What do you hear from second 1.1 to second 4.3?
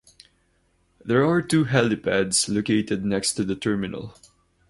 are two helipads located next to the terminal.